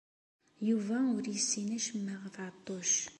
[0.67, 2.93] Yuba ur yessin acemma ɣef Ɛeṭṭuc.